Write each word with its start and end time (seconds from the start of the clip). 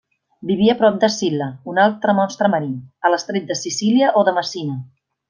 Vivia 0.51 0.75
prop 0.77 0.95
d'Escil·la, 1.03 1.49
un 1.73 1.81
altre 1.83 2.15
monstre 2.21 2.49
marí, 2.57 2.71
a 3.05 3.13
l'estret 3.15 3.47
de 3.53 3.59
Sicília 3.61 4.11
o 4.23 4.29
de 4.31 4.35
Messina. 4.39 4.79